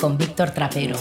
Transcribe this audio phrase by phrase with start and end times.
[0.00, 0.96] Con Víctor Trapero.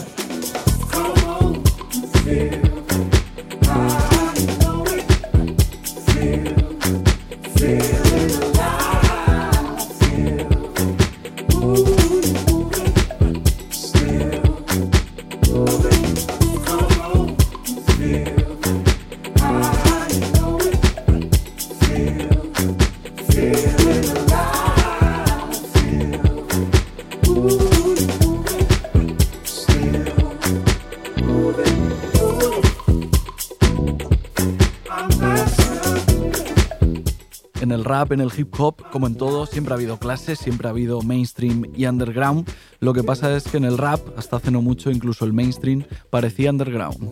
[38.15, 41.65] En el hip hop, como en todo, siempre ha habido clases, siempre ha habido mainstream
[41.75, 42.49] y underground.
[42.79, 45.83] Lo que pasa es que en el rap, hasta hace no mucho, incluso el mainstream
[46.09, 47.11] parecía underground.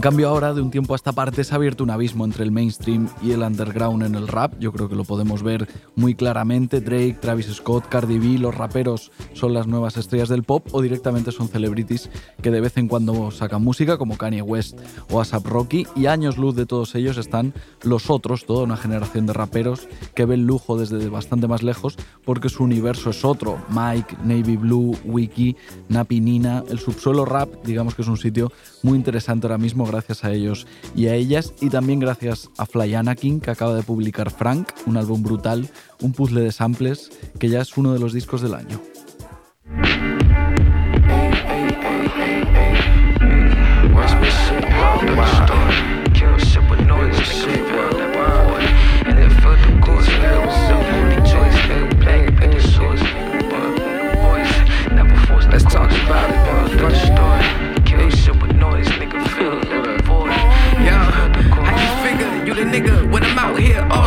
[0.00, 2.42] En cambio ahora, de un tiempo a esta parte, se ha abierto un abismo entre
[2.42, 4.54] el mainstream y el underground en el rap.
[4.58, 6.80] Yo creo que lo podemos ver muy claramente.
[6.80, 11.32] Drake, Travis Scott, Cardi B, los raperos son las nuevas estrellas del pop o directamente
[11.32, 12.08] son celebrities
[12.40, 14.78] que de vez en cuando sacan música, como Kanye West
[15.10, 15.86] o ASAP Rocky.
[15.94, 20.24] Y años luz de todos ellos están los otros, toda una generación de raperos que
[20.24, 23.58] ven lujo desde bastante más lejos porque su universo es otro.
[23.68, 25.56] Mike, Navy Blue, Wiki,
[25.90, 26.64] Napi Nina.
[26.70, 28.50] El subsuelo rap, digamos que es un sitio
[28.82, 32.94] muy interesante ahora mismo gracias a ellos y a ellas, y también gracias a Fly
[32.94, 35.68] Anakin, que acaba de publicar Frank, un álbum brutal,
[36.00, 38.80] un puzzle de samples, que ya es uno de los discos del año.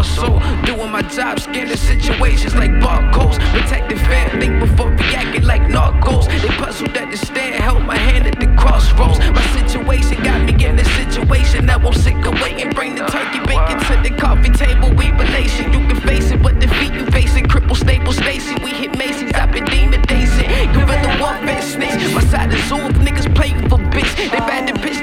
[0.04, 6.28] Also doing my job, scanning situations like barcodes, protecting fair, think before reacting like narcos.
[6.42, 9.20] They puzzled at the stand, held my hand at the crossroads.
[9.20, 13.40] My situation got me in a situation that won't sick away and bring the turkey
[13.48, 14.90] bacon to the coffee table.
[14.94, 18.56] We relation, you can face it, but defeat you facing cripple stable Stacy.
[18.64, 20.50] We hit Macy's, I've been demon dazing.
[20.74, 22.12] Gorilla warfare snakes.
[22.14, 24.12] My side is off, niggas play for bitch.
[24.18, 25.03] They bad the bitch,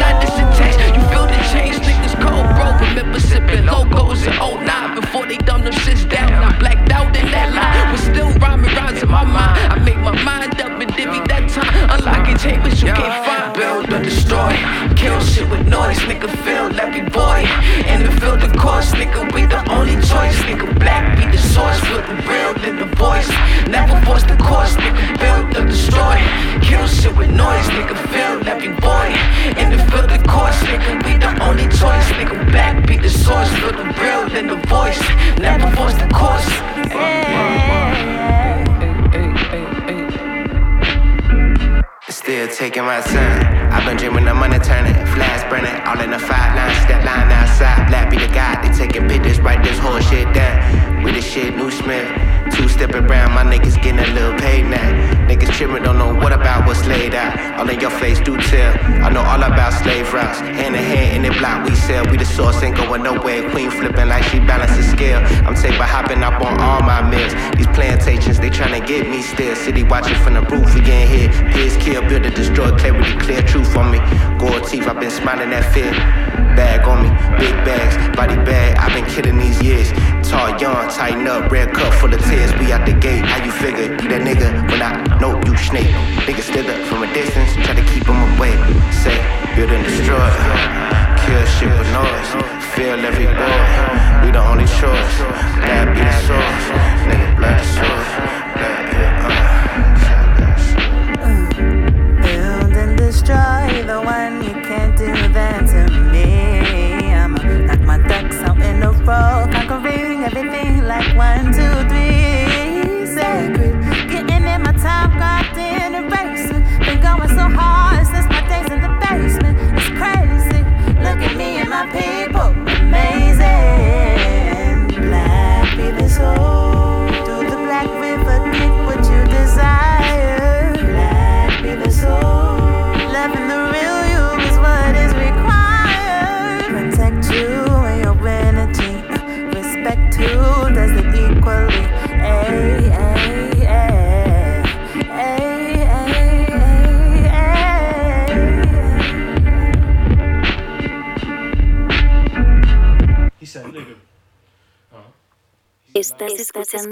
[0.00, 2.66] funny shit when You feel the change, niggas cold, bro.
[2.88, 6.32] Remember sipping logos in 09 before they dumb them shits down.
[6.32, 9.49] I blacked out in that line, but still rhyming rhymes in my mind.
[61.38, 62.04] Block, we sell.
[62.10, 63.50] We the source, ain't going nowhere.
[63.50, 65.20] Queen flipping like she balancing scale.
[65.46, 67.34] I'm by hopping up on all my mills.
[67.56, 69.54] These plantations, they tryna get me still.
[69.56, 71.30] City watching from the roof, we getting hit.
[71.52, 73.98] Pigs kill, build a destroy, clarity, clear truth on me.
[74.38, 75.92] Gold teeth, I've been smiling that fear.
[76.56, 78.76] Bag on me, big bags, body bag.
[78.76, 79.92] I've been kidding these years.
[80.28, 82.52] Tall, young, tighten up, red cup full of tears.
[82.58, 83.92] We out the gate, how you figure?
[83.92, 85.94] You that nigga when I know you snake.
[86.26, 88.52] Niggas up from a distance, try to keep them away.
[88.92, 89.16] Say,
[89.54, 90.89] build and destroy.
[91.26, 92.30] Kill shit with noise.
[92.74, 93.60] Feel every boy.
[94.24, 95.16] We the only choice.
[95.66, 96.66] That be the source.
[97.06, 98.39] Nigga, blood the source.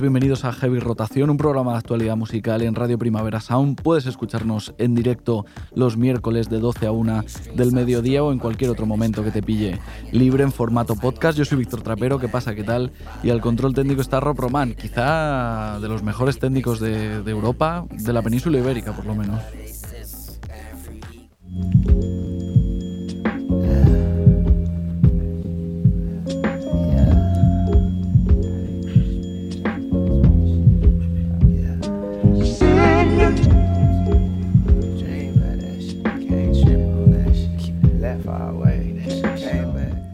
[0.00, 3.80] Bienvenidos a Heavy Rotación, un programa de actualidad musical en Radio Primavera Sound.
[3.80, 7.24] Puedes escucharnos en directo los miércoles de 12 a 1
[7.54, 9.78] del mediodía o en cualquier otro momento que te pille
[10.12, 11.38] libre en formato podcast.
[11.38, 12.54] Yo soy Víctor Trapero, ¿qué pasa?
[12.54, 12.92] ¿Qué tal?
[13.22, 17.84] Y al control técnico está Rob Román, quizá de los mejores técnicos de, de Europa,
[17.90, 19.40] de la península ibérica por lo menos.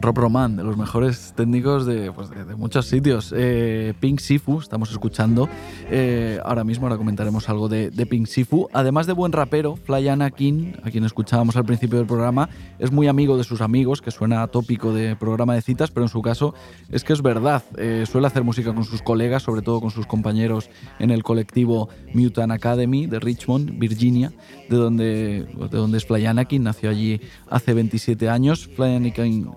[0.05, 3.33] Rob Roman, de los mejores técnicos de, pues, muchos sitios.
[3.35, 5.49] Eh, Pink Sifu, estamos escuchando.
[5.89, 8.69] Eh, ahora mismo, ahora comentaremos algo de, Pink Sifu.
[8.71, 13.07] Además de buen rapero, Fly Anakin, a quien escuchábamos al principio del programa, es muy
[13.07, 16.53] amigo de sus amigos, que suena tópico de programa de citas, pero en su caso
[16.91, 17.63] es que es verdad.
[17.75, 20.69] Eh, suele hacer música con sus colegas, sobre todo con sus compañeros
[20.99, 24.31] en el colectivo Mutant Academy de Richmond, Virginia,
[24.69, 25.05] de donde,
[25.45, 26.61] de donde es Fly Anakin.
[26.61, 28.69] Nació allí hace 27 años.
[28.75, 29.49] Fly Anakin,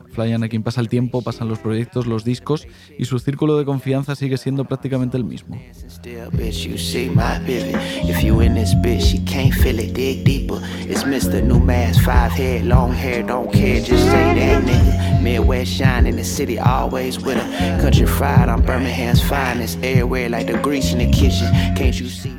[0.43, 2.67] a quien pasa el tiempo, pasan los proyectos, los discos
[2.99, 5.61] y su círculo de confianza sigue siendo prácticamente el mismo.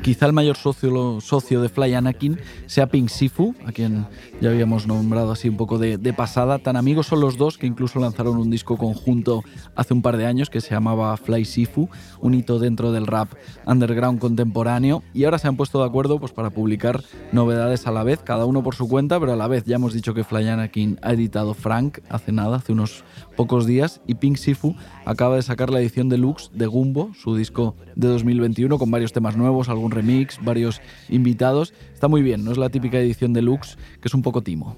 [0.02, 4.06] Quizá el mayor socio, socio de Fly Anakin sea Pink Sifu, a quien
[4.40, 6.58] ya habíamos nombrado así un poco de, de pasada.
[6.58, 9.42] Tan amigos son los dos que incluso lanzaron un disco conjunto
[9.74, 11.88] hace un par de años que se llamaba Fly Sifu,
[12.20, 13.32] un hito dentro del rap
[13.66, 18.04] underground contemporáneo, y ahora se han puesto de acuerdo pues, para publicar novedades a la
[18.04, 20.48] vez, cada uno por su cuenta, pero a la vez ya hemos dicho que Fly
[20.48, 23.04] Anakin ha editado Frank hace nada, hace unos
[23.36, 27.74] pocos días, y Pink Sifu acaba de sacar la edición deluxe de Gumbo, su disco
[27.96, 31.72] de 2021, con varios temas nuevos, algún remix, varios invitados.
[31.92, 34.76] Está muy bien, no es la típica edición deluxe, que es un poco timo.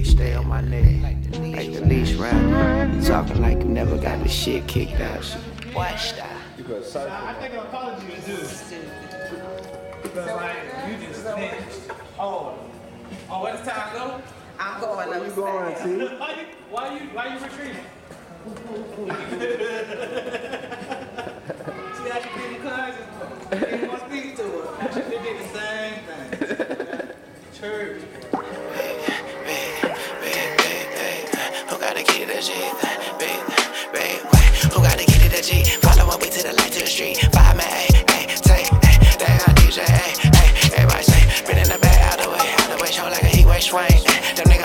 [0.00, 1.20] Pig stay on my neck, like
[1.74, 3.04] the leash round.
[3.04, 5.36] Talking like you never got the shit kicked out.
[5.74, 6.38] Watch that.
[6.96, 8.38] I think an apology is due.
[10.02, 10.56] Because like
[10.88, 11.90] you just snitched.
[12.18, 12.54] Oh,
[13.28, 14.22] oh, where's time go?
[14.58, 15.10] I'm going.
[15.10, 15.80] Where you going, T?
[16.16, 17.76] Why you, why you, why you retreating?
[21.96, 23.06] See how you did your cousins?
[23.52, 24.88] You didn't want to speak to her.
[24.94, 27.10] They did the same thing.
[27.60, 28.00] Church.
[34.72, 35.62] Who get it a G?
[35.84, 37.18] Follow way to the light to the street.
[37.36, 37.86] Five man,
[38.40, 38.64] take,
[39.20, 39.84] they got DJ.
[40.72, 41.76] Everybody say, been in the
[42.16, 42.40] the way,
[42.72, 43.24] the way, show like
[43.68, 44.00] a.
[44.36, 44.56] Them they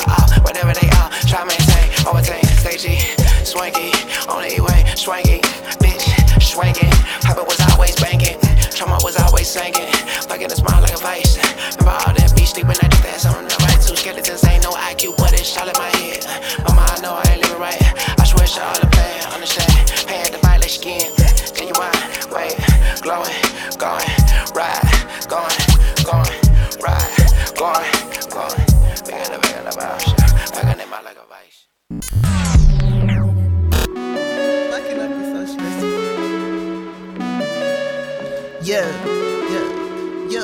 [2.78, 2.96] G,
[3.44, 3.92] swanky,
[4.32, 5.42] on the E-way, swanky,
[5.84, 6.08] bitch,
[6.42, 6.92] swinging.
[7.28, 8.40] Papa was always banking,
[8.76, 9.88] trauma was always sinking,
[10.28, 11.40] fucking a smile like a vice.
[11.80, 14.72] Remember all that beach sleeping at the dance on the right, two skeletons ain't no
[14.72, 16.28] IQ, but it's all in my head.
[16.68, 17.80] Mama, I know I ain't living right.
[18.20, 19.72] I swear switch all the pain, understand.
[20.06, 21.08] Pain the like skin.
[21.56, 21.96] Can you mind?
[22.36, 22.60] Wait,
[23.00, 23.32] glowing,
[23.80, 24.12] going,
[24.52, 24.85] ride,
[38.76, 38.92] Yeah,
[39.50, 40.44] yeah,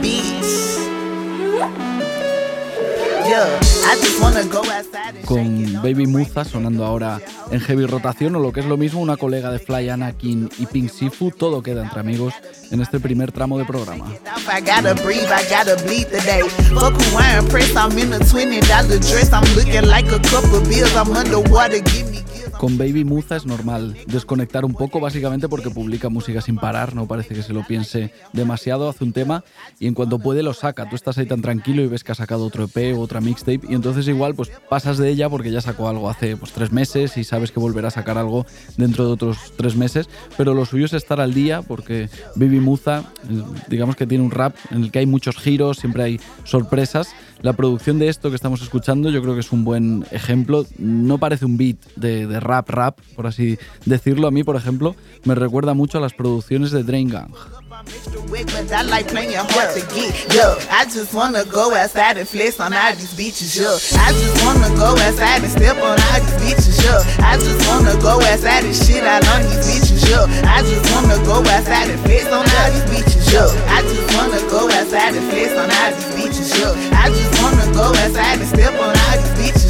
[0.00, 0.78] Beats.
[3.26, 3.66] Yeah.
[5.24, 9.16] Con Baby Muza sonando ahora en heavy rotación o lo que es lo mismo una
[9.16, 12.34] colega de Fly Anakin y Pink Sifu, todo queda entre amigos
[12.70, 14.06] en este primer tramo de programa.
[22.58, 27.06] Con Baby Muza es normal desconectar un poco, básicamente porque publica música sin parar, no
[27.06, 29.44] parece que se lo piense demasiado, hace un tema
[29.78, 30.88] y en cuanto puede lo saca.
[30.88, 33.60] Tú estás ahí tan tranquilo y ves que ha sacado otro EP o otra mixtape
[33.68, 37.16] y entonces igual pues pasas de ella porque ya sacó algo hace pues, tres meses
[37.18, 38.46] y sabes que volverá a sacar algo
[38.78, 40.08] dentro de otros tres meses,
[40.38, 44.30] pero lo suyo es estar al día porque Baby Muza, eh, digamos que tiene un
[44.30, 47.08] rap en el que hay muchos giros, siempre hay sorpresas
[47.46, 50.66] la producción de esto que estamos escuchando yo creo que es un buen ejemplo.
[50.78, 54.26] No parece un beat de, rap rap, por así decirlo.
[54.26, 57.30] A mí, por ejemplo, me recuerda mucho a las producciones de Drain Gang.
[58.76, 60.58] I like playing hard to get, yo.
[60.70, 63.78] I just wanna go outside and flex on all these beaches, yo.
[63.96, 66.92] I just wanna go outside and step on all these beaches, yo.
[67.24, 70.26] I just wanna go outside and shit out on these beaches, yo.
[70.44, 73.48] I just wanna go outside and flex on all these beaches, yo.
[73.70, 76.74] I just wanna go outside and flex on all these beaches, yo.
[76.92, 79.65] I just wanna go outside and step on all these beaches,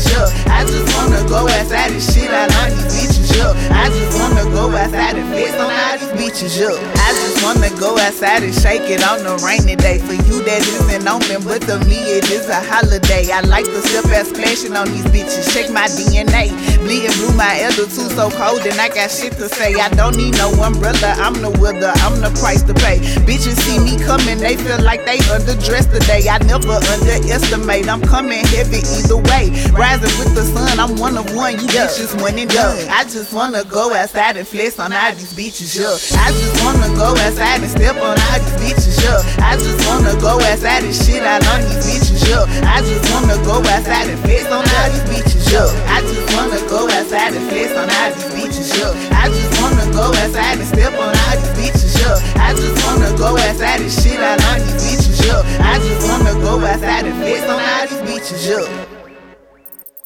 [0.49, 3.53] I just wanna go outside and shit out on these bitches, yo.
[3.71, 6.73] I just wanna go outside and flex on all these bitches, yo.
[6.77, 9.99] I just wanna go outside and shake it on the rainy day.
[9.99, 13.29] For you that isn't open, but to me it is a holiday.
[13.31, 15.53] I like the step ass splashing on these bitches.
[15.53, 16.49] shake my DNA.
[16.81, 19.75] Bleeding blue, my elder too so cold, and I got shit to say.
[19.75, 21.15] I don't need no umbrella.
[21.19, 22.99] I'm the weather, I'm the price to pay.
[23.29, 26.29] Bitches see me coming, they feel like they underdressed today.
[26.29, 27.89] I never underestimate.
[27.89, 29.53] I'm coming heavy either way.
[29.73, 31.55] Rising with the sun, I'm one of one.
[31.59, 32.77] You bitches one and done.
[32.89, 35.95] I just wanna go outside and flex on all these beaches, yeah.
[36.21, 39.21] I just wanna go outside and step on all these bitches, yeah.
[39.43, 42.45] I just wanna go outside and shit out on these bitches, yeah.
[42.67, 45.69] I just wanna go outside and flex on all these bitches, yeah.
[45.91, 48.93] I just wanna go outside and flex on all these bitches, yeah.
[49.17, 52.43] I just wanna go outside and step on all these bitches, yeah.
[52.43, 55.43] I just wanna go outside and shit out on these bitches, yeah.
[55.61, 58.96] I just wanna go outside and flex on all these bitches, yeah.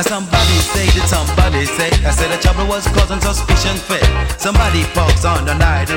[0.00, 4.04] Somebody say somebody say I said trouble was suspicion fit.
[4.38, 4.84] Somebody
[5.24, 5.90] on the night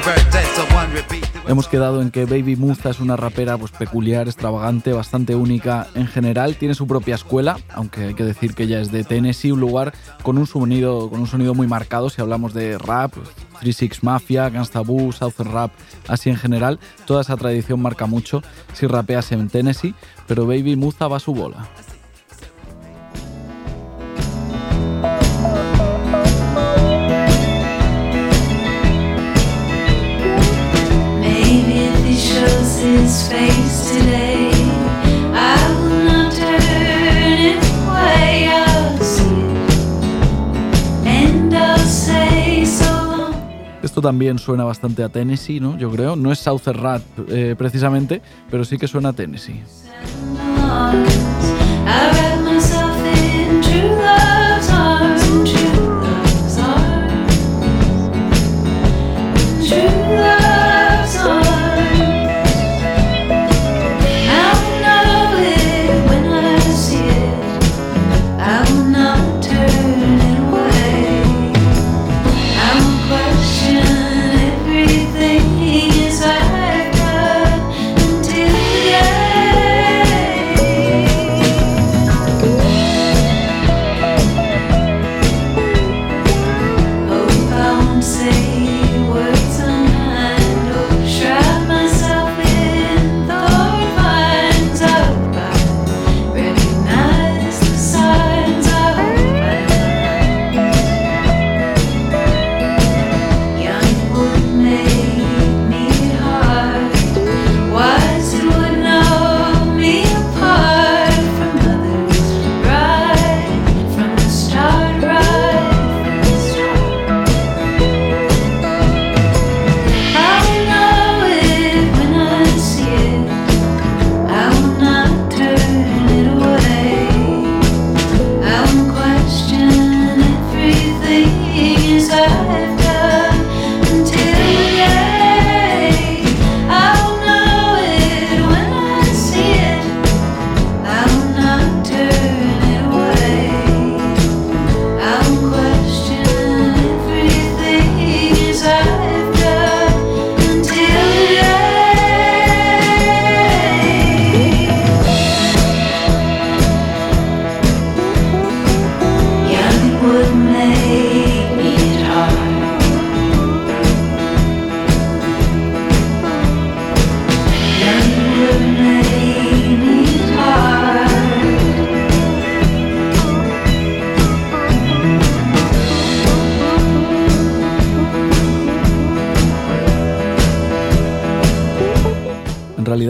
[0.74, 1.24] one repeat.
[1.48, 6.08] Hemos quedado en que Baby Muza es una rapera pues peculiar, extravagante, bastante única en
[6.08, 6.56] general.
[6.56, 9.94] Tiene su propia escuela, aunque hay que decir que ella es de Tennessee, un lugar
[10.24, 13.14] con un sonido, con un sonido muy marcado si hablamos de rap,
[13.60, 15.72] 36 Mafia, Gangsta Boo, Southern Rap,
[16.08, 16.80] así en general.
[17.06, 18.42] Toda esa tradición marca mucho
[18.74, 19.94] si rapeas en Tennessee,
[20.28, 21.68] pero Baby Muza va a su bola.
[43.92, 45.78] Esto también suena bastante a Tennessee, ¿no?
[45.78, 46.16] Yo creo.
[46.16, 49.62] No es Southern Rat eh, precisamente, pero sí que suena a Tennessee.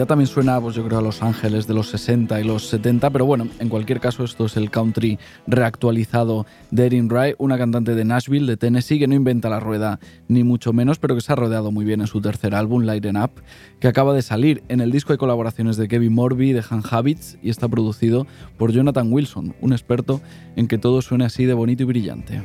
[0.02, 3.10] Realidad también suena, pues yo creo, a Los Ángeles de los 60 y los 70,
[3.10, 7.94] pero bueno, en cualquier caso esto es el country reactualizado de Erin Wright, una cantante
[7.94, 11.32] de Nashville, de Tennessee, que no inventa la rueda ni mucho menos, pero que se
[11.32, 13.30] ha rodeado muy bien en su tercer álbum, Lighten Up,
[13.78, 14.64] que acaba de salir.
[14.68, 18.72] En el disco hay colaboraciones de Kevin Morby, de Han Habits y está producido por
[18.72, 20.20] Jonathan Wilson, un experto
[20.56, 22.42] en que todo suene así de bonito y brillante.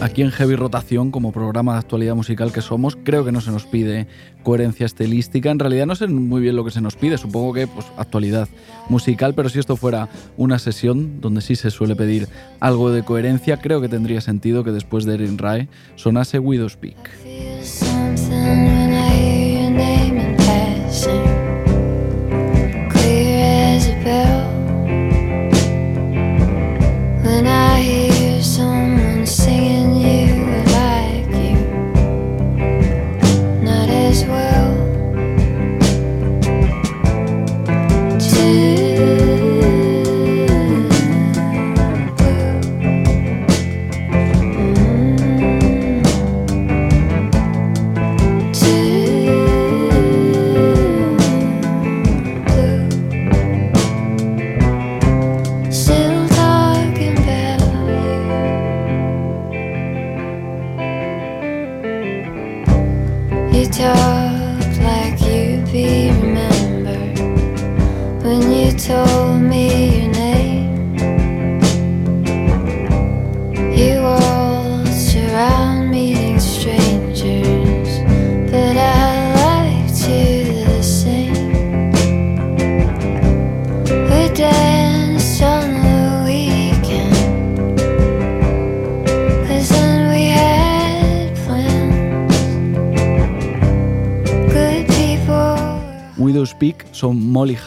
[0.00, 3.50] Aquí en Heavy Rotación, como programa de actualidad musical que somos, creo que no se
[3.50, 4.06] nos pide
[4.42, 5.50] coherencia estilística.
[5.50, 8.48] En realidad no sé muy bien lo que se nos pide, supongo que pues, actualidad
[8.88, 12.26] musical, pero si esto fuera una sesión donde sí se suele pedir
[12.58, 16.96] algo de coherencia, creo que tendría sentido que después de Erin Rae sonase Widow's Peak.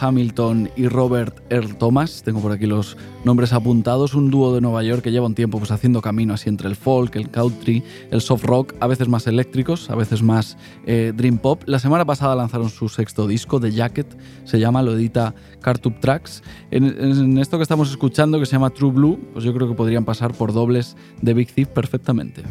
[0.04, 2.22] Hamilton y Robert Earl Thomas.
[2.22, 4.14] Tengo por aquí los nombres apuntados.
[4.14, 6.76] Un dúo de Nueva York que lleva un tiempo pues, haciendo camino así entre el
[6.76, 11.38] folk, el country, el soft rock, a veces más eléctricos, a veces más eh, dream
[11.38, 11.62] pop.
[11.66, 16.42] La semana pasada lanzaron su sexto disco, The Jacket, se llama, lo edita Cartube Tracks.
[16.70, 19.74] En, en esto que estamos escuchando, que se llama True Blue, pues yo creo que
[19.74, 22.42] podrían pasar por dobles de Big Thief perfectamente.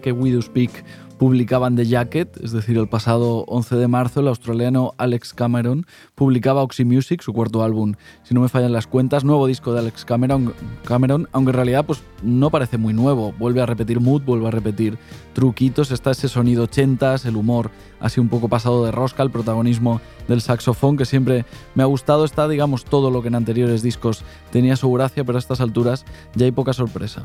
[0.00, 0.84] Que Widow's Peak
[1.18, 6.62] publicaban The Jacket, es decir, el pasado 11 de marzo el australiano Alex Cameron publicaba
[6.62, 10.04] Oxy Music, su cuarto álbum, si no me fallan las cuentas, nuevo disco de Alex
[10.04, 10.52] Cameron,
[10.84, 14.50] Cameron aunque en realidad pues, no parece muy nuevo, vuelve a repetir mood, vuelve a
[14.50, 14.98] repetir
[15.32, 20.00] truquitos, está ese sonido 80s, el humor así un poco pasado de rosca, el protagonismo
[20.28, 24.24] del saxofón que siempre me ha gustado, está digamos todo lo que en anteriores discos
[24.50, 27.22] tenía su gracia, pero a estas alturas ya hay poca sorpresa.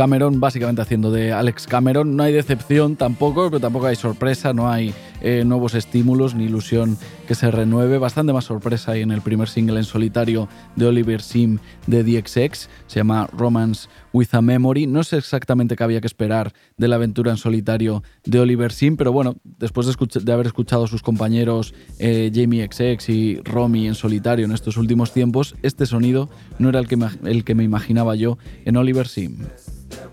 [0.00, 2.16] Cameron, básicamente haciendo de Alex Cameron.
[2.16, 6.96] No hay decepción tampoco, pero tampoco hay sorpresa, no hay eh, nuevos estímulos ni ilusión
[7.28, 7.98] que se renueve.
[7.98, 12.70] Bastante más sorpresa hay en el primer single en solitario de Oliver Sim de DXX.
[12.86, 14.86] Se llama Romance with a Memory.
[14.86, 18.96] No sé exactamente qué había que esperar de la aventura en solitario de Oliver Sim,
[18.96, 23.94] pero bueno, después de, haber escuchado a sus compañeros eh, Jamie XX y Romy en
[23.94, 28.14] solitario en estos últimos tiempos, este sonido no era el que el que me imaginaba
[28.14, 29.40] yo en Oliver Sim.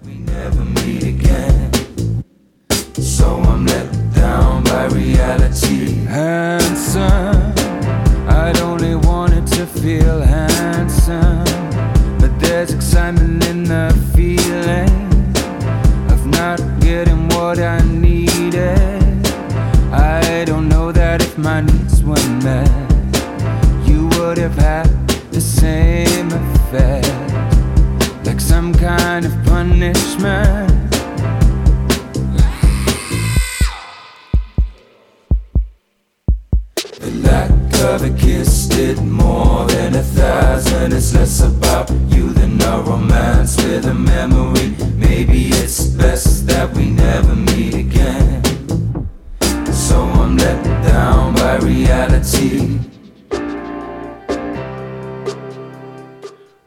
[0.05, 1.71] We never meet again.
[2.93, 6.05] So I'm let down by reality.
[6.05, 7.53] Handsome,
[8.27, 11.43] I'd only wanted to feel handsome.
[12.19, 14.91] But there's excitement in the feeling
[16.11, 19.27] of not getting what I needed.
[19.91, 22.69] I don't know that if my needs were met,
[23.87, 24.87] you would have had
[25.31, 27.06] the same effect
[28.57, 30.91] some kind of punishment.
[36.99, 37.51] The lack
[37.91, 40.91] of a kiss did more than a thousand.
[40.93, 44.69] It's less about you than a romance with a memory.
[44.95, 48.41] Maybe it's best that we never meet again.
[49.71, 52.79] So I'm let down by reality.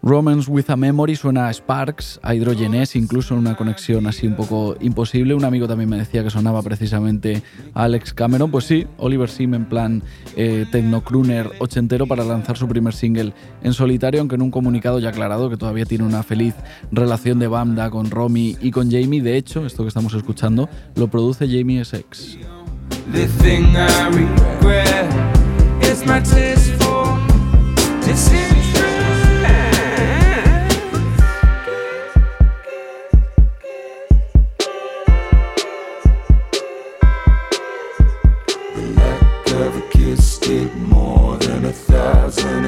[0.03, 4.35] Romance with a Memory suena a Sparks, a Hydrogenes, incluso en una conexión así un
[4.35, 5.35] poco imposible.
[5.35, 7.43] Un amigo también me decía que sonaba precisamente
[7.75, 8.51] a Alex Cameron.
[8.51, 10.03] Pues sí, Oliver Sim en plan
[10.37, 15.11] eh, techno-crooner ochentero para lanzar su primer single en solitario, aunque en un comunicado ya
[15.11, 16.55] aclarado que todavía tiene una feliz
[16.91, 19.21] relación de banda con Romy y con Jamie.
[19.21, 22.39] De hecho, esto que estamos escuchando lo produce Jamie SX.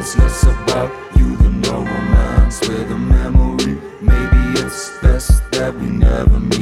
[0.03, 3.79] It's less about you than no romance with a memory.
[4.01, 6.62] Maybe it's best that we never meet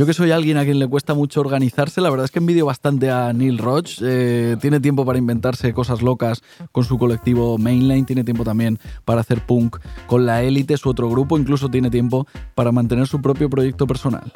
[0.00, 2.64] Yo que soy alguien a quien le cuesta mucho organizarse, la verdad es que envidio
[2.64, 3.98] bastante a Neil Roach.
[4.00, 6.40] Eh, tiene tiempo para inventarse cosas locas
[6.72, 11.10] con su colectivo Mainline, tiene tiempo también para hacer punk con la élite, su otro
[11.10, 14.32] grupo, incluso tiene tiempo para mantener su propio proyecto personal.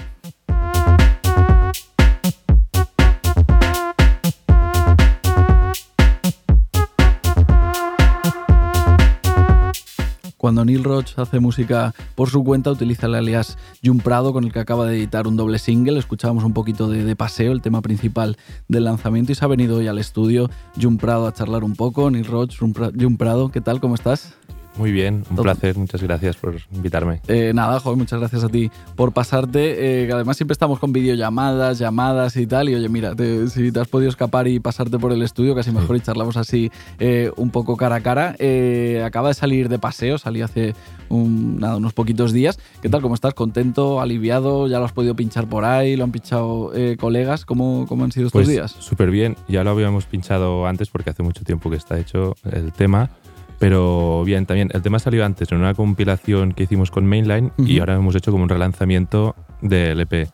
[10.44, 14.52] Cuando Neil Roach hace música por su cuenta, utiliza el alias Jun Prado, con el
[14.52, 15.98] que acaba de editar un doble single.
[15.98, 18.36] Escuchábamos un poquito de, paseo, el tema principal
[18.68, 22.10] del lanzamiento, y se ha venido hoy al estudio Jun Prado a charlar un poco.
[22.10, 23.80] Neil Roach, Jun Prado, ¿qué tal?
[23.80, 24.34] ¿Cómo estás?
[24.76, 27.20] Muy bien, un placer, muchas gracias por invitarme.
[27.28, 30.02] Eh, nada, joder, muchas gracias a ti por pasarte.
[30.02, 32.68] eh, que además siempre estamos con videollamadas, llamadas y tal.
[32.68, 35.70] Y oye, mira, te- si te has podido escapar y pasarte por el estudio, casi
[35.70, 38.34] mejor y charlamos así eh, un poco cara a cara.
[38.40, 40.74] Eh, acaba de salir de paseo, salí hace
[41.08, 42.58] un- nada, unos poquitos días.
[42.82, 43.00] ¿Qué tal?
[43.00, 43.32] ¿Cómo estás?
[43.34, 44.00] ¿Contento?
[44.00, 44.66] ¿Aliviado?
[44.66, 45.94] ¿Ya lo has podido pinchar por ahí?
[45.94, 47.44] ¿Lo han pinchado eh, colegas?
[47.44, 48.72] ¿Cómo, ¿Cómo han sido estos Pues días?
[48.80, 52.72] súper bien, ya lo habíamos pinchado antes porque hace mucho tiempo que está hecho el
[52.72, 53.10] tema,
[53.58, 57.74] pero bien, también el tema salió antes en una compilación que hicimos con Mainline y
[57.74, 57.80] Ujú.
[57.80, 60.28] ahora hemos hecho como un relanzamiento del EP.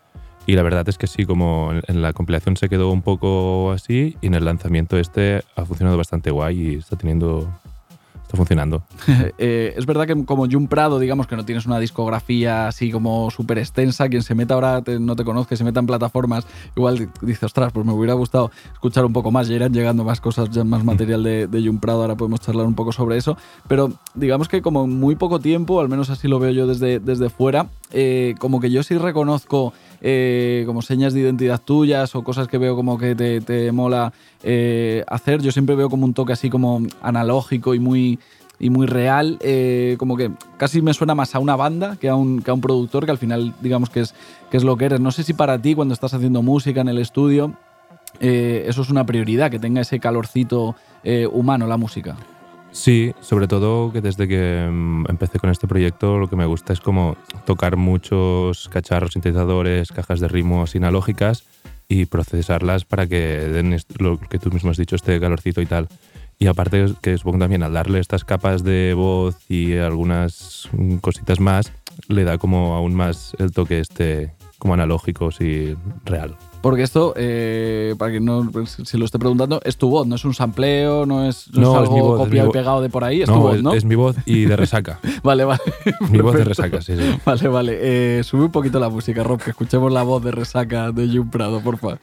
[0.46, 4.16] Y la verdad es que sí, como en la compilación se quedó un poco así
[4.20, 7.48] y en el lanzamiento este ha funcionado bastante guay y está teniendo...
[8.30, 8.82] Está funcionando.
[9.42, 13.30] Eh, es verdad que como Jun Prado, digamos que no tienes una discografía así como
[13.30, 16.98] súper extensa, quien se meta ahora te- no te conozca se meta en plataformas, igual
[16.98, 20.20] di- dice, ostras, pues me hubiera gustado escuchar un poco más, ya irán llegando más
[20.20, 23.36] cosas, ya más material de, de Jun Prado, ahora podemos charlar un poco sobre eso,
[23.66, 27.00] pero digamos que como en muy poco tiempo, al menos así lo veo yo desde,
[27.00, 32.24] desde fuera, eh, como que yo sí reconozco eh, como señas de identidad tuyas o
[32.24, 36.32] cosas que veo como que te, mola eh, hacer, yo siempre veo como un toque
[36.32, 38.18] así como analógico y muy
[38.62, 42.14] y muy real, eh, como que casi me suena más a una banda que a
[42.14, 44.14] un, que a un productor, que al final digamos que es,
[44.50, 45.00] que es lo que eres.
[45.00, 47.54] No sé si para ti cuando estás haciendo música en el estudio,
[48.20, 50.76] eso es una prioridad, que tenga ese calorcito
[51.32, 52.16] humano la música.
[52.72, 56.72] Sí, sobre todo que desde que mm, empecé con este proyecto lo que me gusta
[56.72, 61.44] es como tocar muchos cacharros, sintetizadores, cajas de ritmos analógicas
[61.88, 65.88] y procesarlas para que den lo que tú mismo has dicho, este calorcito y tal.
[66.38, 71.40] Y aparte que supongo también al darle estas capas de voz y algunas mm, cositas
[71.40, 71.72] más,
[72.08, 76.36] le da como aún más el toque este como analógico, sí, real.
[76.60, 80.24] Porque esto, eh, para que no se lo esté preguntando, es tu voz, no es
[80.24, 83.22] un sampleo, no es, no No, es algo voz, copiado y pegado de por ahí,
[83.22, 83.72] es no, tu voz, ¿no?
[83.72, 85.00] es mi voz y de resaca.
[85.22, 85.60] vale, vale.
[86.10, 87.18] Mi voz de resaca, sí, sí.
[87.24, 87.78] Vale, vale.
[87.80, 91.30] Eh, sube un poquito la música, Rob, que escuchemos la voz de resaca de Jun
[91.30, 91.98] Prado, por favor.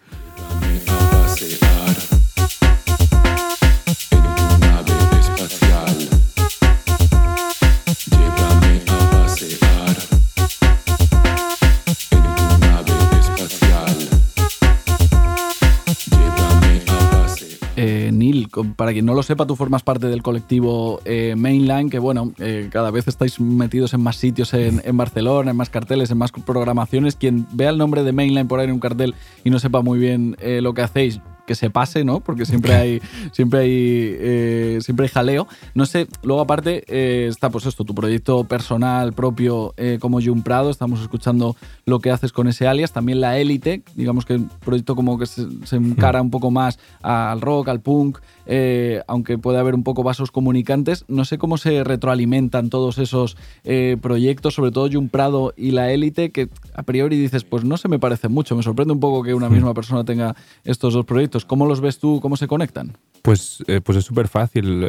[18.76, 22.70] Para quien no lo sepa, tú formas parte del colectivo eh, Mainline, que bueno, eh,
[22.72, 26.32] cada vez estáis metidos en más sitios en, en Barcelona, en más carteles, en más
[26.32, 27.15] programaciones.
[27.15, 30.00] Quien vea el nombre de Mainline por ahí en un cartel y no sepa muy
[30.00, 32.20] bien eh, lo que hacéis, que se pase, ¿no?
[32.20, 35.48] Porque siempre hay, siempre hay, eh, siempre hay jaleo.
[35.74, 40.43] No sé, luego aparte eh, está pues esto, tu proyecto personal propio eh, como Jun
[40.43, 44.50] Prado, estamos escuchando lo que haces con ese alias, también la élite, digamos que un
[44.50, 49.38] proyecto como que se, se encara un poco más al rock, al punk, eh, aunque
[49.38, 51.06] puede haber un poco vasos comunicantes.
[51.08, 55.92] No sé cómo se retroalimentan todos esos eh, proyectos, sobre todo Jun Prado y la
[55.92, 59.22] élite, que a priori dices, pues no se me parecen mucho, me sorprende un poco
[59.22, 61.46] que una misma persona tenga estos dos proyectos.
[61.46, 62.20] ¿Cómo los ves tú?
[62.22, 62.98] ¿Cómo se conectan?
[63.22, 64.88] Pues, eh, pues es súper fácil.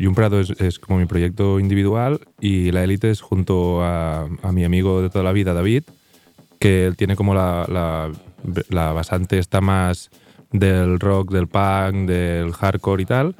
[0.00, 4.52] Jun Prado es, es como mi proyecto individual y la élite es junto a, a
[4.52, 5.84] mi amigo de toda la vida, David,
[6.58, 8.10] que él tiene como la, la,
[8.70, 10.10] la basante está más
[10.58, 13.36] del rock, del punk, del hardcore y tal.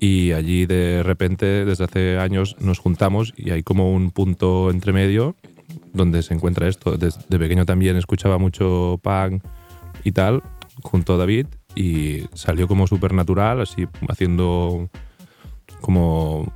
[0.00, 4.92] Y allí de repente, desde hace años, nos juntamos y hay como un punto entre
[4.92, 5.36] medio
[5.92, 6.96] donde se encuentra esto.
[6.96, 9.42] Desde pequeño también escuchaba mucho punk,
[10.04, 10.42] y tal,
[10.82, 14.88] junto a David, y salió como súper natural, así haciendo
[15.80, 16.52] como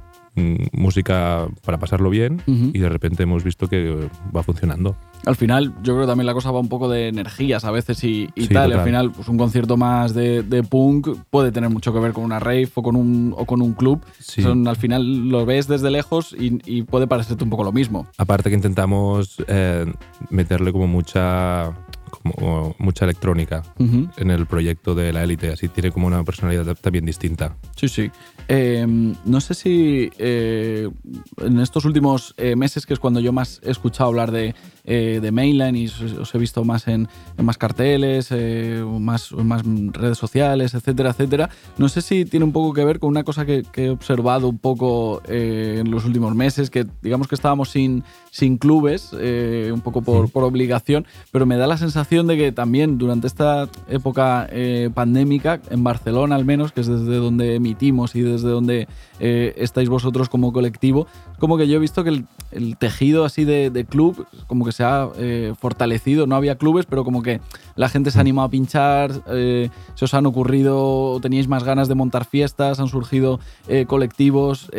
[0.73, 4.95] música para pasarlo bien y de repente hemos visto que va funcionando.
[5.25, 8.05] Al final, yo creo que también la cosa va un poco de energías a veces
[8.05, 8.67] y, y Sí, tal.
[8.67, 8.79] Total.
[8.81, 12.23] al final, pues un concierto más de, de punk puede tener mucho que ver con
[12.25, 14.03] una rave o con un, o con un club.
[14.21, 14.43] Sí.
[14.43, 18.07] Son, al final lo ves desde lejos y, y puede parecerte un poco lo mismo.
[18.19, 19.87] Aparte que intentamos eh,
[20.31, 21.73] meterle como mucha
[22.11, 27.05] como mucha electrónica en el proyecto de la élite, así tiene como una personalidad también
[27.05, 27.57] distinta.
[27.77, 28.11] Sí, sí.
[28.49, 28.87] Eh,
[29.25, 30.89] no sé si eh,
[31.39, 34.55] en estos últimos eh, meses, que es cuando yo más he escuchado hablar de,
[34.87, 40.17] eh, de Mainline y os, he visto más en, en más carteles, eh, más, redes
[40.17, 41.51] sociales, etcétera, etcétera.
[41.77, 44.49] No sé si tiene un poco que ver con una cosa que, que he observado
[44.49, 49.71] un poco eh, en los últimos meses, que digamos que estábamos sin, sin clubes, eh,
[49.73, 53.69] un poco por, por obligación, pero me da la sensación de que también durante esta
[53.89, 54.49] época
[54.95, 58.87] pandémica, en Barcelona al menos, que es desde donde emitimos y desde donde
[59.21, 61.07] eh, estáis vosotros como colectivo,
[61.39, 62.11] como que yo he visto que
[62.53, 66.27] el, tejido así de, club como que se ha eh, fortalecido.
[66.27, 67.41] No había clubes, pero como que
[67.75, 71.89] la gente se ha animado a pinchar, eh, se os han ocurrido, teníais más ganas
[71.89, 73.41] de montar fiestas, han surgido
[73.87, 74.71] colectivos,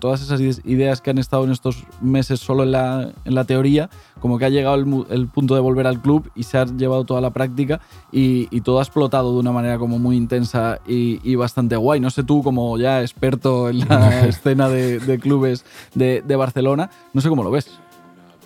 [0.00, 3.44] todas esas ide- ideas que han estado en estos meses solo en la, en la
[3.44, 3.90] teoría,
[4.24, 4.74] como que ha llegado
[5.10, 8.62] el, punto de volver al club y se ha llevado toda la práctica y, y
[8.62, 12.00] todo ha explotado de una manera como muy intensa y, y bastante guay.
[12.00, 16.88] No sé tú, como ya experto en la escena de, de clubes de, de Barcelona,
[17.12, 17.78] no sé cómo lo ves.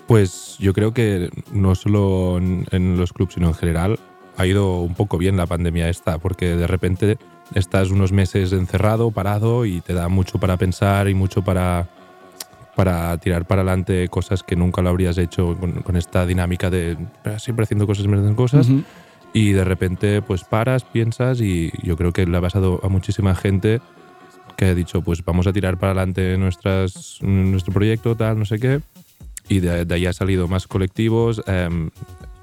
[0.09, 4.01] Pues yo creo que no solo en, en los clubs, sino en general,
[4.37, 7.19] ha ido un poco bien la pandemia esta, porque de repente
[7.55, 11.87] estás unos meses encerrado, parado, y te da mucho para pensar y mucho para,
[12.79, 16.93] para tirar para adelante cosas que nunca lo habrías hecho con, con esta dinámica de
[17.25, 18.69] eh, siempre haciendo cosas, siempre haciendo cosas.
[18.69, 18.85] Ujú.
[19.33, 23.35] Y de repente pues paras, piensas y yo creo que le ha pasado a muchísima
[23.35, 23.81] gente
[24.57, 28.61] que ha dicho pues vamos a tirar para adelante nuestras, nuestro proyecto, tal, no sé
[28.61, 28.81] qué.
[29.49, 31.91] Y de, de ahí ha salido más colectivos, em,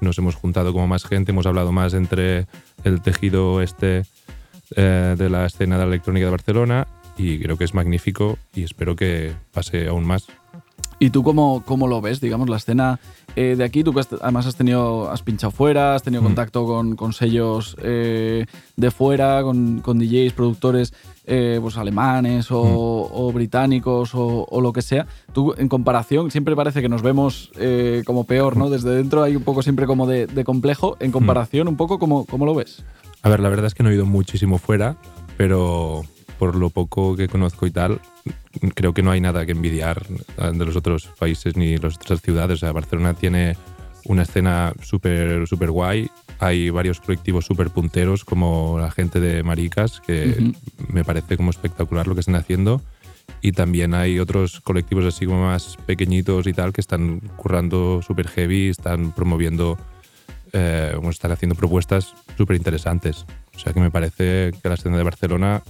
[0.02, 2.44] nos hemos juntado como más gente, hemos hablado más entre
[2.84, 4.02] el tejido este
[4.76, 8.62] eh, de la escena de la electrónica de Barcelona y creo que es magnífico y
[8.64, 10.26] espero que pase aún más.
[10.98, 12.98] ¿Y tú cómo, cómo lo ves, digamos, la escena
[13.34, 13.84] eh, de aquí?
[13.84, 16.26] Tú que has- además has tenido, has pinchado fuera, has tenido Mm.
[16.26, 20.94] contacto con, con sellos eh, de fuera, con, con DJs, productores
[21.26, 22.60] eh, pues alemanes o,
[23.12, 25.06] o británicos o, o lo que sea.
[25.34, 28.70] Tú, en comparación, siempre parece que nos vemos eh, como peor, ¿no?
[28.70, 30.96] Desde dentro hay un poco siempre como de, de complejo.
[31.00, 32.84] En comparación, un poco, ¿cómo, cómo lo ves?
[33.20, 34.96] A ver, la verdad es que no he ido muchísimo fuera,
[35.36, 36.04] pero
[36.38, 38.00] por lo poco que conozco y tal,
[38.74, 42.58] creo que no hay nada que envidiar de los otros países ni las otras ciudades.
[42.58, 43.56] O sea, Barcelona tiene
[44.04, 46.10] una escena súper súper guay.
[46.38, 50.52] Hay varios colectivos súper punteros, como la gente de Maricas, que
[50.88, 52.82] me parece como espectacular lo que están haciendo.
[53.42, 58.28] Y también hay otros colectivos así como más pequeñitos y tal que están currando súper
[58.28, 59.78] heavy, están promoviendo,
[60.52, 63.24] eh, están haciendo propuestas súper interesantes.
[63.54, 65.62] O sea que me parece que la escena de Barcelona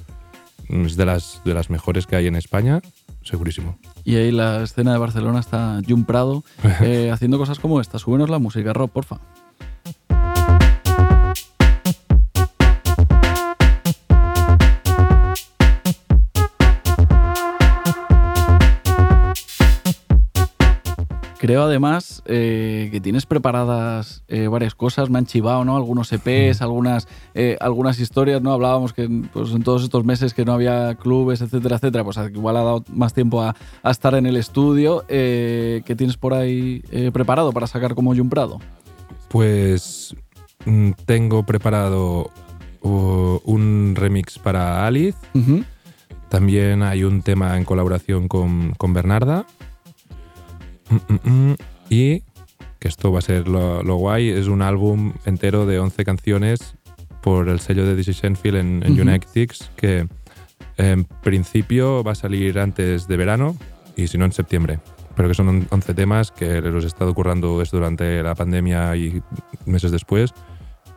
[0.68, 2.80] es de las, de las mejores que hay en España,
[3.22, 3.78] segurísimo.
[4.04, 6.44] Y ahí la escena de Barcelona está Jun Prado
[6.82, 7.98] eh, haciendo cosas como esta.
[7.98, 9.20] Súbenos la música, Rob, porfa.
[21.38, 25.76] Creo además eh, que tienes preparadas eh, varias cosas, me han chivado, ¿no?
[25.76, 28.52] Algunos EPs, algunas, eh, algunas historias, ¿no?
[28.52, 32.56] Hablábamos que pues, en todos estos meses que no había clubes, etcétera, etcétera, pues igual
[32.56, 35.04] ha dado más tiempo a, a estar en el estudio.
[35.08, 36.82] ¿Qué tienes por ahí
[37.12, 38.58] preparado para sacar como Jun Prado?
[39.28, 40.16] Pues
[40.64, 42.30] mm, tengo preparado
[42.80, 45.18] uh, un remix para Alice.
[46.30, 49.46] También hay un tema en colaboración con, con Bernarda.
[50.88, 51.56] Mm, mm, mm.
[51.90, 52.22] Y,
[52.78, 56.76] que esto va a ser lo, lo guay, es un álbum entero de 11 canciones
[57.22, 59.20] por el sello de DJ Shenfield en, en
[59.76, 60.06] que
[60.76, 63.56] en principio va a salir antes de verano
[63.96, 64.78] y si no en septiembre.
[65.16, 69.22] Pero que son 11 temas que los he estado currando desde durante la pandemia y
[69.64, 70.34] meses después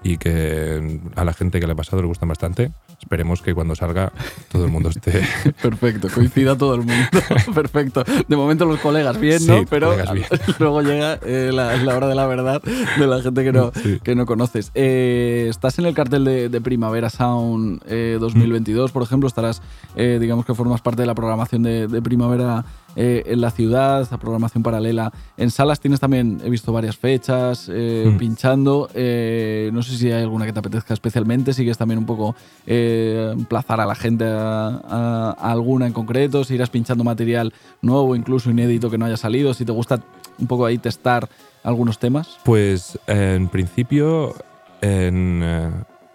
[0.03, 2.71] y que a la gente que le ha pasado le gustan bastante.
[2.99, 4.11] Esperemos que cuando salga
[4.51, 5.21] todo el mundo esté
[5.61, 6.95] Perfecto, coincida todo el mundo.
[7.55, 8.03] Perfecto.
[8.27, 9.65] De momento los colegas bien, Sí, ¿no?
[9.69, 10.25] Pero bien.
[10.59, 13.99] luego llega eh, la, la hora de la verdad de la gente que no, Sí.
[14.03, 14.71] que no conoces.
[14.75, 19.27] Eh, estás en el cartel de, de Primavera Sound eh, 2022, por ejemplo.
[19.27, 19.61] Estarás,
[19.95, 22.65] eh, digamos que formas parte de la programación de, de Primavera
[22.95, 25.11] eh, en la ciudad, a programación paralela.
[25.37, 28.17] En salas tienes también, he visto varias fechas, eh, Mm.
[28.17, 28.89] pinchando.
[28.93, 31.53] Eh, no sé si hay alguna que te apetezca especialmente.
[31.53, 32.35] Sigues también un poco
[33.33, 36.43] emplazar a la gente a, a- a alguna en concreto.
[36.43, 39.53] Si irás pinchando material nuevo, incluso inédito que no haya salido.
[39.53, 39.99] Si te gusta
[40.39, 41.27] un poco ahí testar
[41.63, 42.37] algunos temas.
[42.45, 44.33] Pues en principio,
[44.81, 45.43] en,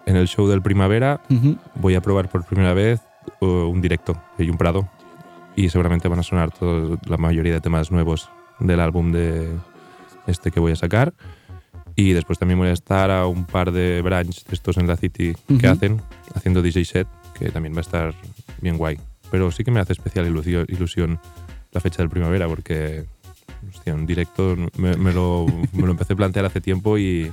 [0.06, 1.20] en el show del Primavera,
[1.74, 3.00] voy a probar por primera vez
[3.40, 4.88] un directo de Jun Prado
[5.56, 8.28] y seguramente van a sonar todo- la mayoría de temas nuevos
[8.60, 9.48] del álbum de
[10.26, 11.14] este que voy a sacar.
[11.96, 14.96] Y después también voy a estar a un par de branch de estos en la
[14.96, 16.02] City que hacen,
[16.34, 18.14] haciendo DJ set, que también va a estar
[18.60, 18.98] bien guay.
[19.30, 21.20] Pero sí que me hace especial ilusio- ilusión
[21.72, 23.04] la fecha del primavera, porque
[23.72, 27.32] hostia, directo me, me lo, me lo empecé a plantear hace tiempo y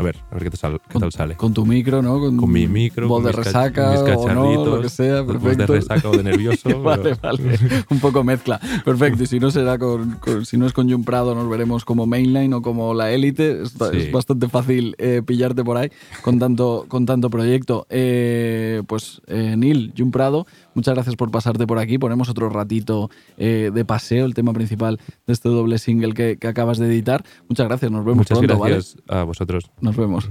[0.00, 1.36] a ver, a ver qué, te sal- qué tal sale.
[1.36, 2.18] Con tu micro, ¿no?
[2.18, 5.20] Con, Con mi micro, voz con de mis resaca, mis o no, lo que sea,
[5.20, 5.72] voz perfecto.
[5.72, 7.58] de resaca o de nervioso, vale, pero- vale.
[7.90, 8.58] Un poco mezcla.
[8.84, 9.22] Perfecto.
[9.22, 12.06] Y si no será con, con- si no es con Jun Prado, nos veremos como
[12.06, 13.66] mainline o como la élite.
[13.66, 13.76] Sí.
[13.92, 15.90] es bastante fácil eh, pillarte por ahí
[16.22, 17.86] con tanto, con tanto proyecto.
[17.90, 21.98] Eh, pues eh, Neil, Jun Prado, muchas gracias por pasarte por aquí.
[21.98, 26.48] Ponemos otro ratito eh, de paseo, el tema principal de este doble single que, que
[26.48, 27.24] acabas de editar.
[27.48, 29.70] Muchas gracias, nos vemos Muchas pronto, gracias a vosotros.
[29.80, 30.30] Nos vemos.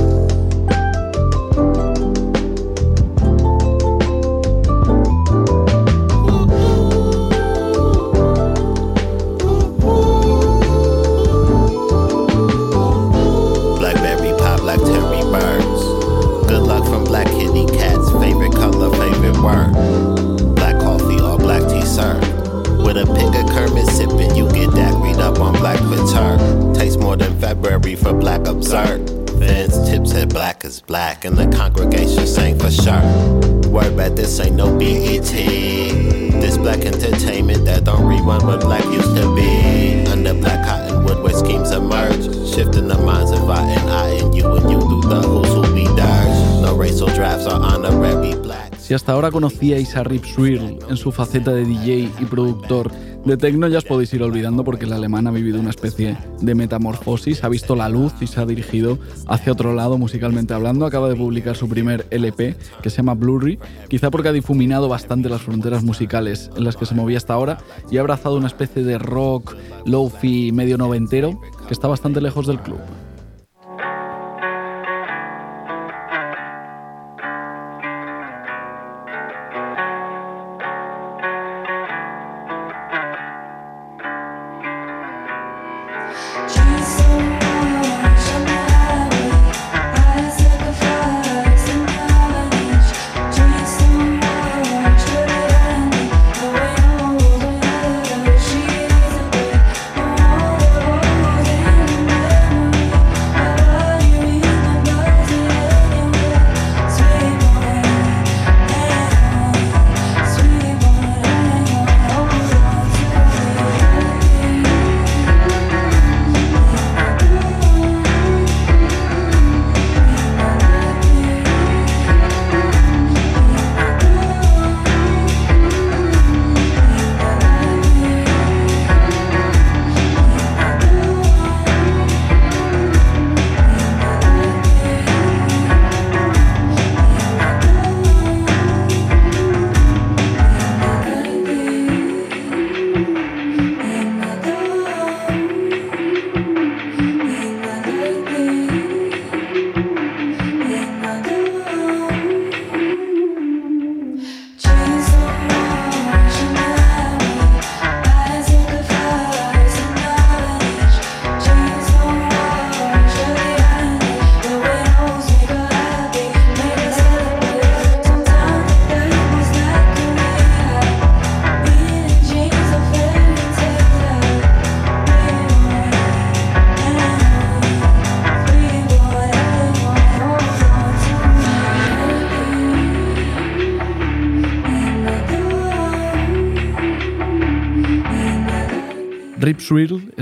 [48.91, 52.91] Si hasta ahora conocíais a Rip Swirl en su faceta de DJ y productor
[53.23, 56.55] de techno, ya os podéis ir olvidando porque el alemán ha vivido una especie de
[56.55, 60.85] metamorfosis, ha visto la luz y se ha dirigido hacia otro lado musicalmente hablando.
[60.85, 65.29] Acaba de publicar su primer LP que se llama Blurry, quizá porque ha difuminado bastante
[65.29, 68.83] las fronteras musicales en las que se movía hasta ahora y ha abrazado una especie
[68.83, 72.81] de rock, low-fi medio noventero que está bastante lejos del club.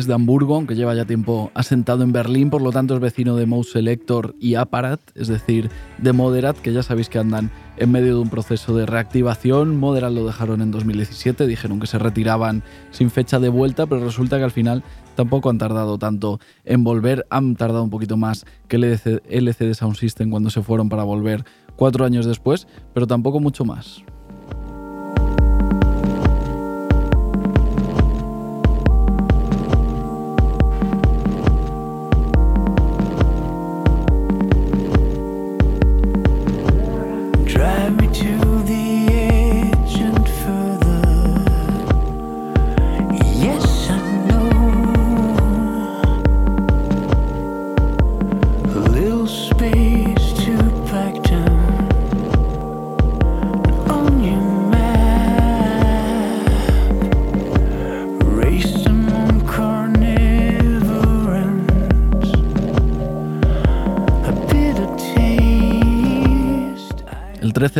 [0.10, 3.46] De Hamburgo, aunque lleva ya tiempo asentado en Berlín, por lo tanto es vecino de
[3.46, 8.16] Mouse Selector y Apparat, es decir, de Moderat, que ya sabéis que andan en medio
[8.16, 9.78] de un proceso de reactivación.
[9.78, 14.38] Moderat lo dejaron en 2017, dijeron que se retiraban sin fecha de vuelta, pero resulta
[14.38, 14.84] que al final
[15.16, 20.30] tampoco han tardado tanto en volver, han tardado un poquito más que LCD Sound System
[20.30, 21.46] cuando se fueron para volver
[21.76, 24.04] cuatro años después, pero tampoco mucho más.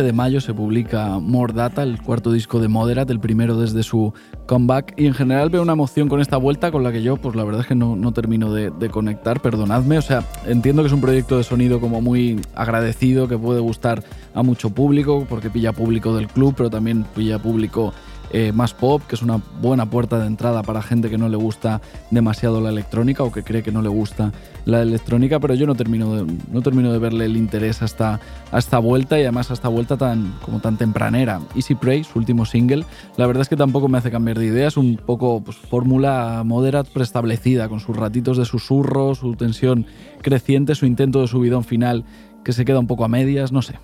[0.00, 3.58] El 13 de mayo se publica More Data, el cuarto disco de Moderat, el primero
[3.58, 4.14] desde su
[4.46, 4.94] comeback.
[4.96, 7.44] Y en general veo una emoción con esta vuelta con la que yo, pues la
[7.44, 9.98] verdad es que no, no termino de, de, conectar, perdonadme.
[9.98, 14.02] O sea, entiendo que es un proyecto de sonido como muy agradecido, que puede gustar
[14.32, 17.92] a mucho público, porque pilla público del club, pero también pilla público
[18.32, 21.36] eh, más pop, que es una buena puerta de entrada para gente que no le
[21.36, 24.32] gusta demasiado la electrónica o que cree que no le gusta
[24.64, 28.20] la electrónica, pero yo no termino de, no termino de verle el interés hasta,
[28.56, 31.40] esta vuelta y además a esta vuelta tan, como tan tempranera.
[31.56, 32.84] Easy Prey, su último single,
[33.16, 36.42] la verdad es que tampoco me hace cambiar de idea, es un poco pues, fórmula
[36.44, 39.86] moderat preestablecida, con sus ratitos de susurro, su tensión
[40.22, 42.04] creciente, su intento de subidón final
[42.44, 43.78] que se queda un poco a medias, no sé.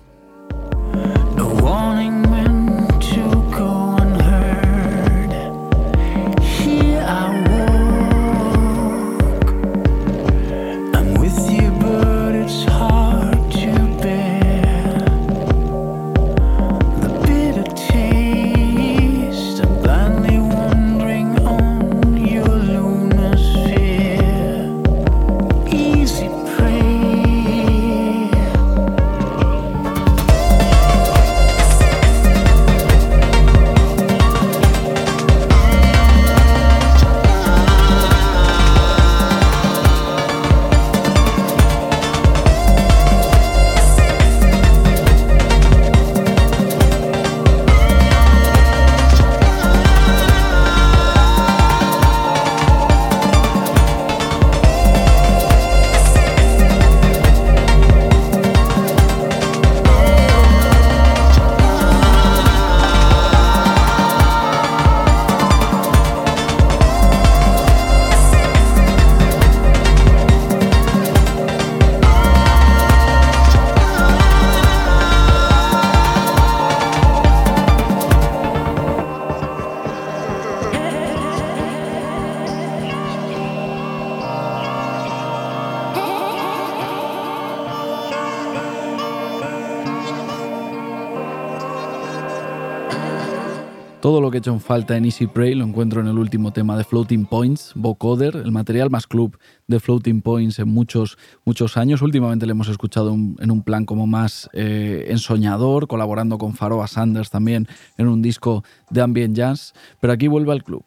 [94.37, 97.71] Hecho en falta en Easy Prey lo encuentro en el último tema de Floating Points,
[97.75, 102.01] Vocoder, el material más club de Floating Points en muchos, muchos años.
[102.01, 107.29] Últimamente le hemos escuchado en un plan como más eh, ensoñador, colaborando con Faroa Sanders
[107.31, 107.67] también
[107.97, 110.85] en un disco de ambient jazz, pero aquí vuelve al club.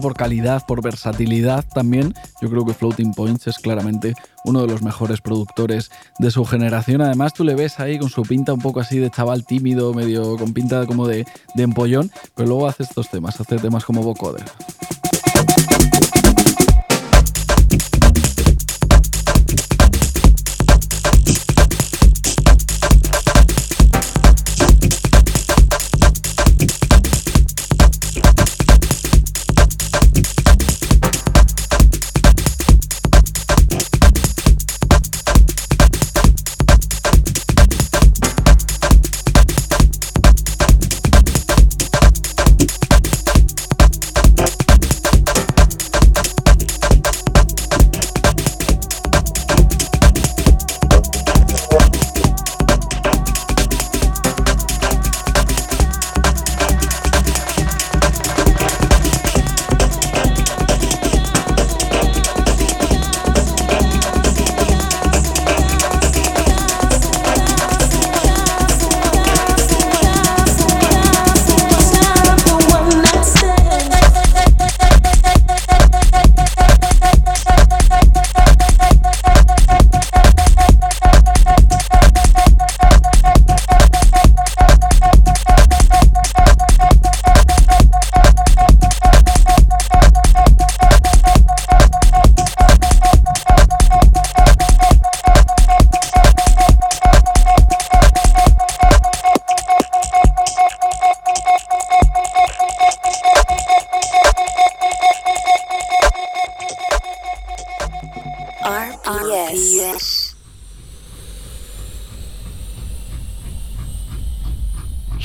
[0.00, 4.14] Por calidad, por versatilidad también, yo creo que Floating Points es claramente
[4.44, 7.00] uno de los mejores productores de su generación.
[7.00, 10.36] Además, tú le ves ahí con su pinta un poco así de chaval tímido, medio
[10.36, 14.44] con pinta como de, de empollón, pero luego hace estos temas, hace temas como vocoder.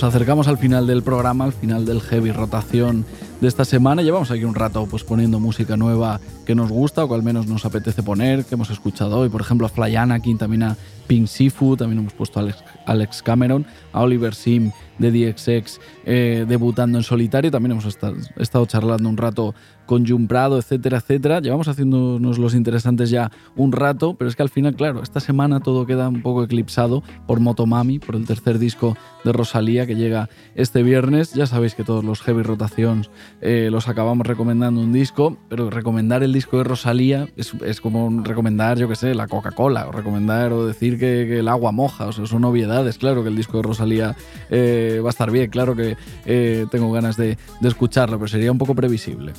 [0.00, 3.04] Nos acercamos al final del programa, al final del heavy rotación
[3.42, 4.00] de esta semana.
[4.00, 7.46] Llevamos aquí un rato pues poniendo música nueva que nos gusta o que al menos
[7.46, 9.28] nos apetece poner, que hemos escuchado hoy.
[9.28, 10.76] Por ejemplo, a Fly Anakin, también a
[11.06, 16.44] Pink Sifu, también hemos puesto a Alex, Alex Cameron, a Oliver Sim de DXX eh,
[16.46, 17.50] debutando en solitario.
[17.50, 19.54] También hemos estado, charlando un rato
[19.86, 21.40] con Jun Prado, etcétera, etcétera.
[21.40, 25.58] Llevamos haciéndonos los interesantes ya un rato, pero es que al final, claro, esta semana
[25.58, 30.28] todo queda un poco eclipsado por Motomami, por el tercer disco de Rosalía que llega
[30.54, 31.32] este viernes.
[31.34, 36.22] Ya sabéis que todos los heavy rotaciones eh, los acabamos recomendando un disco, pero recomendar
[36.22, 40.52] el disco de Rosalía es, es como recomendar, yo qué sé, la Coca-Cola, o recomendar
[40.52, 42.98] o decir que, que, el agua moja, o sea, son obviedades.
[42.98, 44.16] Claro que el disco de Rosalía
[44.50, 48.50] eh, va a estar bien, claro que eh, tengo ganas de, de escucharlo, pero sería
[48.50, 49.32] un poco previsible.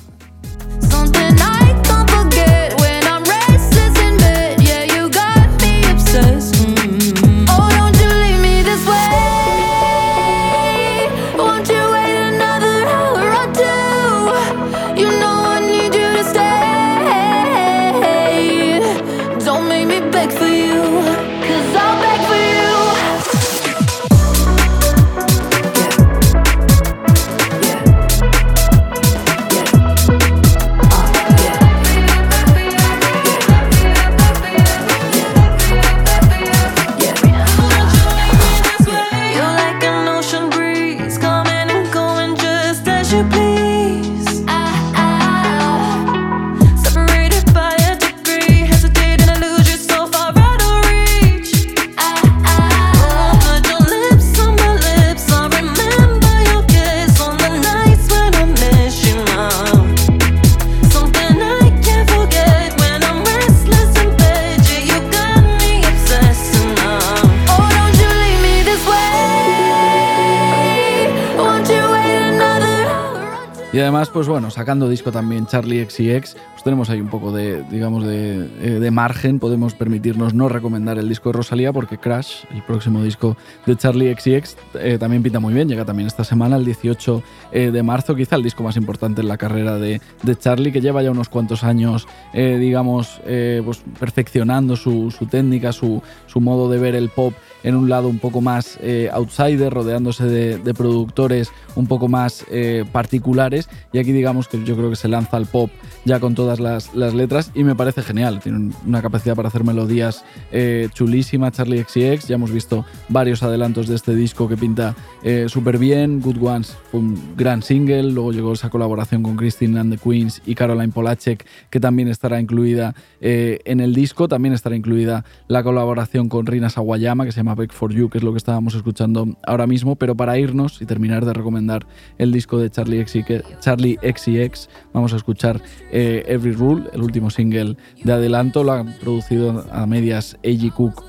[74.12, 78.78] Pues bueno, sacando disco también Charlie XCX, pues tenemos ahí un poco de, digamos, eh,
[78.80, 79.40] de margen.
[79.40, 83.36] Podemos permitirnos no recomendar el disco de Rosalía porque Crash, el próximo disco
[83.66, 85.68] de Charlie XCX, eh, también pinta muy bien.
[85.68, 89.28] Llega también esta semana, el 18 eh, de marzo, quizá el disco más importante en
[89.28, 95.12] la carrera de, de Charlie, que lleva ya unos cuantos años, digamos, pues perfeccionando su,
[95.28, 97.34] técnica, su, su modo de ver el pop
[97.64, 98.78] en un lado un poco más
[99.12, 102.44] outsider, rodeándose de, productores un poco más
[102.92, 103.68] particulares.
[103.92, 105.70] Y aquí digamos que yo creo que se lanza al pop
[106.04, 108.40] ya con las, letras y me parece genial.
[108.40, 112.28] Tiene un- una capacidad para hacer melodías eh, chulísima, Charlie XCX.
[112.28, 116.20] Ya hemos visto varios adelantos de este disco que pinta eh, súper bien.
[116.20, 118.04] Good Ones fue un gran single.
[118.04, 122.40] Luego llegó esa colaboración con Christine and the Queens y Caroline Polachek, que también estará
[122.40, 124.28] incluida eh, en el disco.
[124.28, 128.18] También estará incluida la colaboración con Rina Sawayama, que se llama Back for You, que
[128.18, 129.96] es lo que estábamos escuchando ahora mismo.
[129.96, 131.86] Pero para irnos y terminar de recomendar
[132.18, 137.30] el disco de Charlie XCX, Charlie XCX vamos a escuchar eh, Every Rule, el último
[137.30, 138.64] single de adelanto.
[138.64, 140.72] Lo ha producido a medias A.G.
[140.72, 141.04] Cook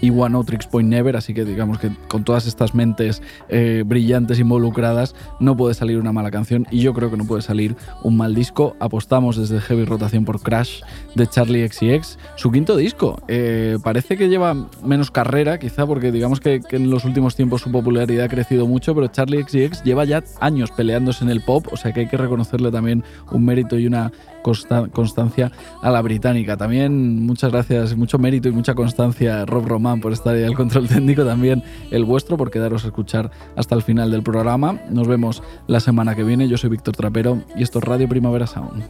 [0.00, 4.38] y One Otrix Point Never, así que digamos que con todas estas mentes eh, brillantes
[4.38, 8.16] involucradas no puede salir una mala canción y yo creo que no puede salir un
[8.16, 8.76] mal disco.
[8.80, 10.82] Apostamos desde Heavy Rotación por Crash
[11.14, 13.22] de Charlie XCX, su quinto disco.
[13.28, 14.54] Eh, parece que lleva
[14.84, 18.66] menos carrera, quizá porque digamos que, que en los últimos tiempos su popularidad ha crecido
[18.66, 22.08] mucho, pero Charlie XCX lleva ya años peleándose en el pop, o sea que hay
[22.08, 24.12] que reconocerle también un mérito y una
[24.44, 25.50] consta- constancia
[25.82, 26.56] a la británica.
[26.56, 30.86] También muchas gracias, mucho mérito y mucha constancia Rob Román por estar ahí al control
[30.94, 34.78] técnico, también el vuestro por quedaros a escuchar hasta el final del programa.
[34.90, 36.46] Nos vemos la semana que viene.
[36.46, 38.84] Yo soy Víctor Trapero y esto es Radio Primavera Sound.